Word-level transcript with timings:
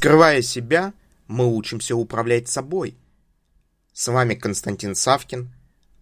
Скрывая 0.00 0.40
себя, 0.40 0.94
мы 1.28 1.54
учимся 1.54 1.94
управлять 1.94 2.48
собой. 2.48 2.96
С 3.92 4.10
вами 4.10 4.34
Константин 4.34 4.94
Савкин. 4.94 5.52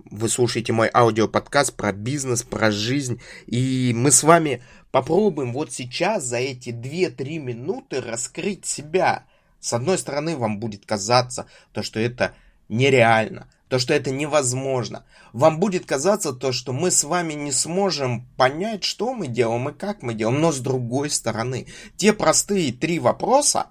Вы 0.09 0.29
слушаете 0.29 0.73
мой 0.73 0.89
аудиоподкаст 0.95 1.75
про 1.75 1.91
бизнес, 1.91 2.45
про 2.45 2.71
жизнь. 2.71 3.21
И 3.47 3.93
мы 3.97 4.13
с 4.13 4.23
вами 4.23 4.63
попробуем 4.93 5.53
вот 5.53 5.73
сейчас 5.73 6.23
за 6.23 6.37
эти 6.37 6.71
2-3 6.71 7.41
минуты 7.41 8.01
раскрыть 8.01 8.67
себя. 8.67 9.25
С 9.59 9.73
одной 9.73 9.99
стороны, 9.99 10.37
вам 10.37 10.61
будет 10.61 10.87
казаться, 10.87 11.47
то, 11.73 11.83
что 11.83 11.99
это 11.99 12.37
нереально, 12.69 13.49
то, 13.69 13.81
что 13.81 13.95
это 13.95 14.13
невозможно. 14.13 15.07
Вам 15.33 15.59
будет 15.59 15.87
казаться 15.87 16.33
то, 16.33 16.53
что 16.53 16.73
мы 16.73 16.93
с 16.93 17.03
вами 17.03 17.33
не 17.33 17.51
сможем 17.51 18.29
понять, 18.37 18.85
что 18.85 19.13
мы 19.13 19.27
делаем 19.27 19.71
и 19.71 19.73
как 19.73 20.03
мы 20.03 20.15
делаем. 20.15 20.41
Но 20.41 20.53
с 20.53 20.61
другой 20.61 21.11
стороны, 21.11 21.67
те 21.97 22.13
простые 22.13 22.73
три 22.73 23.01
вопроса, 23.01 23.67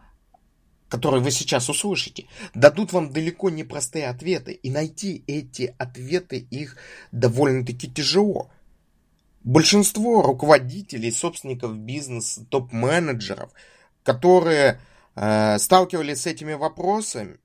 которые 0.89 1.21
вы 1.21 1.31
сейчас 1.31 1.69
услышите, 1.69 2.25
дадут 2.53 2.93
вам 2.93 3.11
далеко 3.11 3.49
не 3.49 3.63
простые 3.63 4.07
ответы. 4.07 4.53
И 4.53 4.69
найти 4.69 5.23
эти 5.27 5.75
ответы 5.77 6.37
их 6.37 6.77
довольно-таки 7.11 7.91
тяжело. 7.91 8.49
Большинство 9.43 10.21
руководителей, 10.21 11.11
собственников 11.11 11.77
бизнеса, 11.77 12.45
топ-менеджеров, 12.49 13.51
которые 14.03 14.79
э, 15.15 15.57
сталкивались 15.59 16.21
с 16.21 16.27
этими 16.27 16.53
вопросами, 16.53 17.37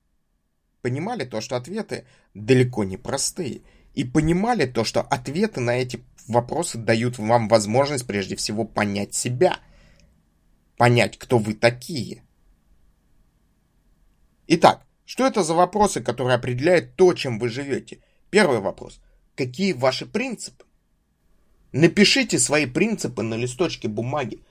понимали 0.81 1.23
то, 1.23 1.41
что 1.41 1.55
ответы 1.55 2.05
далеко 2.33 2.83
не 2.83 2.97
простые. 2.97 3.61
И 3.93 4.03
понимали 4.03 4.65
то, 4.65 4.83
что 4.83 5.01
ответы 5.01 5.59
на 5.61 5.77
эти 5.77 6.03
вопросы 6.27 6.77
дают 6.79 7.19
вам 7.19 7.47
возможность 7.47 8.07
прежде 8.07 8.35
всего 8.35 8.65
понять 8.65 9.13
себя. 9.13 9.59
Понять, 10.77 11.17
кто 11.19 11.37
вы 11.37 11.53
такие. 11.53 12.23
Итак, 14.55 14.85
что 15.03 15.25
это 15.25 15.41
за 15.41 15.55
вопросы, 15.55 15.99
которые 15.99 16.35
определяют 16.35 16.95
то, 16.95 17.11
чем 17.15 17.39
вы 17.39 17.49
живете? 17.49 18.03
Первый 18.29 18.59
вопрос. 18.59 19.01
Какие 19.33 19.73
ваши 19.73 20.05
принципы? 20.05 20.65
Напишите 21.71 22.37
свои 22.37 22.67
принципы 22.67 23.23
на 23.23 23.33
листочке 23.33 23.87
бумаги. 23.87 24.43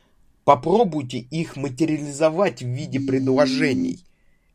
Попробуйте 0.42 1.18
их 1.18 1.54
материализовать 1.54 2.62
в 2.62 2.66
виде 2.66 2.98
предложений. 2.98 4.04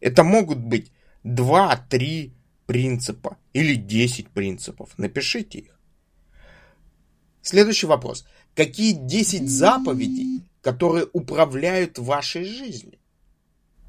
Это 0.02 0.26
могут 0.26 0.58
быть 0.58 0.92
2-3 1.24 2.34
принципа 2.66 3.38
или 3.54 3.76
10 3.76 4.28
принципов. 4.28 4.90
Напишите 4.98 5.60
их. 5.60 5.80
Следующий 7.42 7.88
вопрос. 7.88 8.26
Какие 8.54 8.92
10 8.92 9.50
заповедей, 9.50 10.44
которые 10.62 11.08
управляют 11.14 12.00
вашей 12.00 12.44
жизнью? 12.44 13.00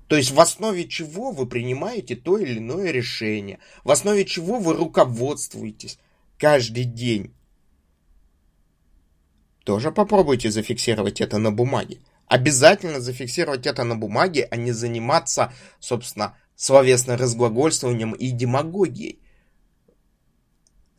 То 0.08 0.16
есть 0.16 0.30
в 0.30 0.40
основе 0.40 0.88
чего 0.88 1.30
вы 1.30 1.46
принимаете 1.46 2.16
то 2.16 2.38
или 2.38 2.58
иное 2.58 2.90
решение, 2.90 3.58
в 3.84 3.90
основе 3.90 4.24
чего 4.24 4.58
вы 4.58 4.72
руководствуетесь 4.74 5.98
каждый 6.38 6.84
день. 6.84 7.34
Тоже 9.64 9.92
попробуйте 9.92 10.50
зафиксировать 10.50 11.20
это 11.20 11.36
на 11.36 11.52
бумаге. 11.52 11.98
Обязательно 12.26 13.00
зафиксировать 13.00 13.66
это 13.66 13.84
на 13.84 13.96
бумаге, 13.96 14.48
а 14.50 14.56
не 14.56 14.72
заниматься, 14.72 15.52
собственно, 15.78 16.36
словесным 16.56 17.18
разглагольствованием 17.18 18.12
и 18.12 18.30
демагогией. 18.30 19.20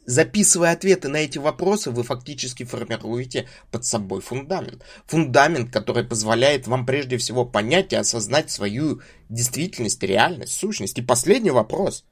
Записывая 0.09 0.71
ответы 0.71 1.07
на 1.07 1.17
эти 1.17 1.37
вопросы, 1.37 1.91
вы 1.91 2.01
фактически 2.01 2.63
формируете 2.63 3.47
под 3.69 3.85
собой 3.85 4.21
фундамент. 4.21 4.81
Фундамент, 5.05 5.71
который 5.71 6.03
позволяет 6.03 6.65
вам 6.65 6.87
прежде 6.87 7.17
всего 7.19 7.45
понять 7.45 7.93
и 7.93 7.95
осознать 7.95 8.49
свою 8.49 9.03
действительность, 9.29 10.01
реальность, 10.01 10.53
сущность. 10.53 10.97
И 10.97 11.03
последний 11.03 11.51
вопрос. 11.51 12.05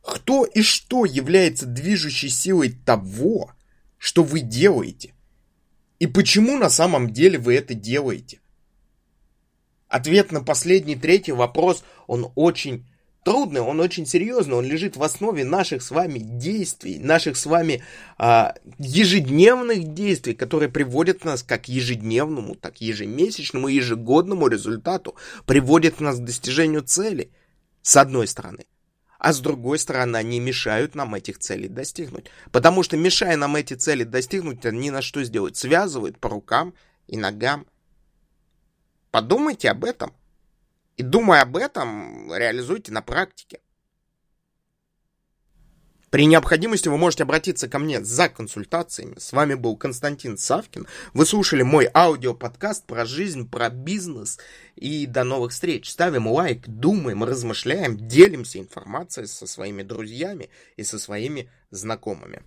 Кто 0.00 0.44
и 0.44 0.62
что 0.62 1.04
является 1.04 1.66
движущей 1.66 2.28
силой 2.28 2.70
того, 2.70 3.50
что 3.98 4.22
вы 4.22 4.38
делаете? 4.38 5.12
И 5.98 6.06
почему 6.06 6.56
на 6.56 6.70
самом 6.70 7.12
деле 7.12 7.40
вы 7.40 7.56
это 7.56 7.74
делаете? 7.74 8.38
Ответ 9.88 10.30
на 10.30 10.40
последний 10.40 10.94
третий 10.94 11.32
вопрос, 11.32 11.82
он 12.06 12.30
очень 12.36 12.86
трудный, 13.24 13.60
он 13.60 13.80
очень 13.80 14.06
серьезный, 14.06 14.54
он 14.54 14.64
лежит 14.64 14.96
в 14.96 15.02
основе 15.02 15.44
наших 15.44 15.82
с 15.82 15.90
вами 15.90 16.18
действий, 16.18 16.98
наших 16.98 17.36
с 17.36 17.46
вами 17.46 17.82
а, 18.18 18.54
ежедневных 18.78 19.94
действий, 19.94 20.34
которые 20.34 20.68
приводят 20.68 21.24
нас 21.24 21.42
как 21.42 21.62
к 21.62 21.68
ежедневному, 21.68 22.54
так 22.54 22.80
и 22.80 22.86
ежемесячному, 22.86 23.68
ежегодному 23.68 24.46
результату, 24.48 25.16
приводят 25.46 26.00
нас 26.00 26.18
к 26.18 26.24
достижению 26.24 26.82
цели, 26.82 27.30
с 27.82 27.96
одной 27.96 28.26
стороны. 28.28 28.66
А 29.18 29.32
с 29.32 29.40
другой 29.40 29.78
стороны, 29.78 30.18
они 30.18 30.38
мешают 30.38 30.94
нам 30.94 31.14
этих 31.14 31.38
целей 31.38 31.68
достигнуть. 31.68 32.26
Потому 32.52 32.82
что, 32.82 32.98
мешая 32.98 33.38
нам 33.38 33.56
эти 33.56 33.72
цели 33.72 34.04
достигнуть, 34.04 34.66
они 34.66 34.90
на 34.90 35.00
что 35.00 35.24
сделают? 35.24 35.56
Связывают 35.56 36.18
по 36.18 36.28
рукам 36.28 36.74
и 37.06 37.16
ногам. 37.16 37.66
Подумайте 39.10 39.70
об 39.70 39.84
этом. 39.84 40.12
И 40.96 41.02
думая 41.02 41.42
об 41.42 41.56
этом, 41.56 42.32
реализуйте 42.34 42.92
на 42.92 43.02
практике. 43.02 43.60
При 46.14 46.26
необходимости 46.26 46.86
вы 46.86 46.96
можете 46.96 47.24
обратиться 47.24 47.66
ко 47.66 47.80
мне 47.80 48.04
за 48.04 48.28
консультациями. 48.28 49.18
С 49.18 49.32
вами 49.32 49.54
был 49.54 49.76
Константин 49.76 50.38
Савкин. 50.38 50.86
Вы 51.12 51.26
слушали 51.26 51.62
мой 51.62 51.90
аудиоподкаст 51.92 52.86
про 52.86 53.04
жизнь, 53.04 53.50
про 53.50 53.68
бизнес. 53.68 54.38
И 54.76 55.06
до 55.06 55.24
новых 55.24 55.50
встреч. 55.50 55.90
Ставим 55.90 56.28
лайк, 56.28 56.68
думаем, 56.68 57.24
размышляем, 57.24 57.96
делимся 57.96 58.60
информацией 58.60 59.26
со 59.26 59.48
своими 59.48 59.82
друзьями 59.82 60.50
и 60.76 60.84
со 60.84 61.00
своими 61.00 61.50
знакомыми. 61.72 62.44